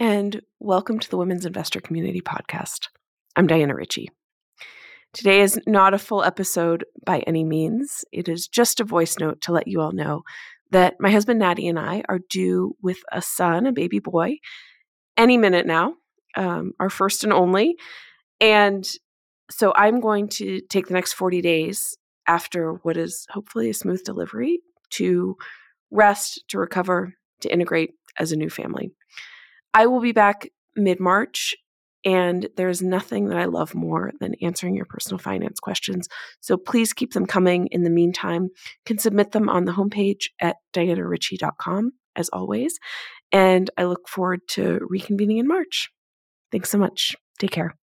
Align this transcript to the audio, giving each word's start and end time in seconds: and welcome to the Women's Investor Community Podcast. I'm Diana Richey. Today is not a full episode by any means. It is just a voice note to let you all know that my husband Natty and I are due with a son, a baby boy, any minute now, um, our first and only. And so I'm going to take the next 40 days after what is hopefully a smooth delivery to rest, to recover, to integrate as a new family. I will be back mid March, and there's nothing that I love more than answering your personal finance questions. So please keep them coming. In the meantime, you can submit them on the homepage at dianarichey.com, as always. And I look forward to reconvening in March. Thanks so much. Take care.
and 0.00 0.40
welcome 0.60 0.98
to 0.98 1.10
the 1.10 1.18
Women's 1.18 1.44
Investor 1.44 1.78
Community 1.78 2.22
Podcast. 2.22 2.88
I'm 3.36 3.46
Diana 3.46 3.74
Richey. 3.74 4.08
Today 5.12 5.42
is 5.42 5.60
not 5.66 5.92
a 5.92 5.98
full 5.98 6.24
episode 6.24 6.86
by 7.04 7.18
any 7.26 7.44
means. 7.44 8.02
It 8.10 8.26
is 8.26 8.48
just 8.48 8.80
a 8.80 8.84
voice 8.84 9.18
note 9.18 9.42
to 9.42 9.52
let 9.52 9.68
you 9.68 9.82
all 9.82 9.92
know 9.92 10.22
that 10.70 10.94
my 11.00 11.10
husband 11.10 11.38
Natty 11.38 11.68
and 11.68 11.78
I 11.78 12.02
are 12.08 12.20
due 12.30 12.74
with 12.80 12.96
a 13.12 13.20
son, 13.20 13.66
a 13.66 13.72
baby 13.72 13.98
boy, 13.98 14.38
any 15.18 15.36
minute 15.36 15.66
now, 15.66 15.96
um, 16.34 16.72
our 16.80 16.88
first 16.88 17.22
and 17.22 17.32
only. 17.32 17.76
And 18.40 18.88
so 19.50 19.74
I'm 19.76 20.00
going 20.00 20.28
to 20.28 20.62
take 20.62 20.86
the 20.86 20.94
next 20.94 21.12
40 21.12 21.42
days 21.42 21.94
after 22.26 22.72
what 22.84 22.96
is 22.96 23.26
hopefully 23.28 23.68
a 23.68 23.74
smooth 23.74 24.02
delivery 24.04 24.60
to 24.92 25.36
rest, 25.90 26.44
to 26.48 26.58
recover, 26.58 27.12
to 27.42 27.52
integrate 27.52 27.90
as 28.18 28.32
a 28.32 28.36
new 28.36 28.48
family. 28.48 28.92
I 29.74 29.86
will 29.86 30.00
be 30.00 30.12
back 30.12 30.50
mid 30.76 31.00
March, 31.00 31.54
and 32.04 32.48
there's 32.56 32.82
nothing 32.82 33.28
that 33.28 33.38
I 33.38 33.44
love 33.44 33.74
more 33.74 34.12
than 34.20 34.34
answering 34.42 34.74
your 34.74 34.86
personal 34.86 35.18
finance 35.18 35.60
questions. 35.60 36.08
So 36.40 36.56
please 36.56 36.92
keep 36.92 37.12
them 37.12 37.26
coming. 37.26 37.68
In 37.70 37.82
the 37.82 37.90
meantime, 37.90 38.44
you 38.44 38.84
can 38.86 38.98
submit 38.98 39.32
them 39.32 39.48
on 39.48 39.64
the 39.64 39.72
homepage 39.72 40.28
at 40.40 40.56
dianarichey.com, 40.72 41.92
as 42.16 42.28
always. 42.30 42.78
And 43.32 43.70
I 43.76 43.84
look 43.84 44.08
forward 44.08 44.40
to 44.50 44.80
reconvening 44.92 45.38
in 45.38 45.46
March. 45.46 45.90
Thanks 46.50 46.70
so 46.70 46.78
much. 46.78 47.14
Take 47.38 47.52
care. 47.52 47.79